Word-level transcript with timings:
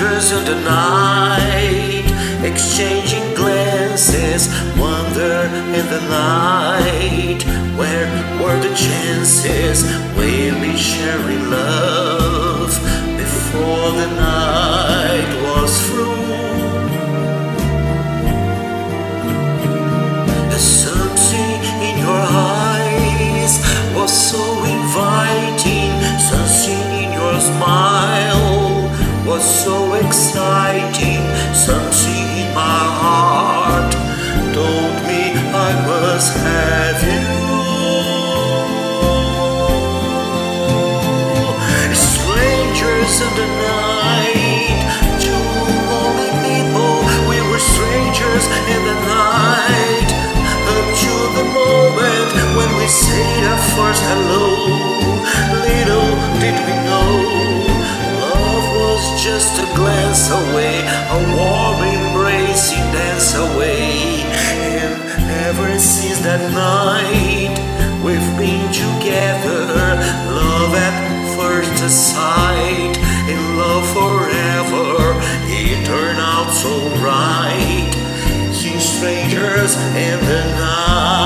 in 0.00 0.44
the 0.46 0.58
night, 0.64 2.06
exchanging 2.42 3.34
glances, 3.34 4.48
wonder 4.78 5.44
in 5.76 5.86
the 5.90 6.00
night. 6.08 7.42
Where 7.76 8.08
were 8.40 8.58
the 8.60 8.74
chances 8.74 9.84
we'd 10.16 10.58
be 10.62 10.76
sharing 10.78 11.50
love 11.50 12.01
exciting, 30.72 31.22
something 31.54 32.28
in 32.38 32.54
my 32.54 32.84
heart 33.00 33.92
told 34.54 34.94
me 35.06 35.32
I 35.52 35.70
must 35.86 36.36
have 36.38 37.02
you. 37.02 37.42
Strangers 41.94 43.20
in 43.20 43.32
the 43.40 43.48
night, 43.68 44.80
two 45.20 45.44
lonely 45.92 46.30
people, 46.40 46.94
we 47.28 47.38
were 47.50 47.60
strangers 47.60 48.44
in 48.72 48.80
the 48.88 48.96
night. 49.12 50.08
Up 50.72 50.86
to 51.04 51.14
the 51.36 51.44
moment 51.52 52.32
when 52.56 52.70
we 52.78 52.86
said 52.86 53.44
our 53.44 53.58
first 53.76 54.02
hello, 54.08 54.81
glance 60.02 60.30
away, 60.30 60.82
a 60.82 61.18
warm 61.36 61.80
embracing 61.82 62.86
dance 62.92 63.34
away. 63.36 64.22
And 64.26 64.98
ever 65.46 65.78
since 65.78 66.18
that 66.20 66.42
night, 66.52 67.54
we've 68.04 68.30
been 68.36 68.66
together, 68.72 69.62
love 70.34 70.74
at 70.74 70.96
first 71.36 71.78
sight, 71.88 72.96
in 73.30 73.56
love 73.56 73.86
forever. 73.94 74.90
It 75.46 75.86
turned 75.86 76.18
out 76.18 76.50
so 76.50 76.72
right. 76.98 77.92
Seeing 78.52 78.80
strangers 78.80 79.76
in 79.94 80.18
the 80.20 80.44
night. 80.58 81.21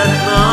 that 0.00 0.26
night. 0.26 0.49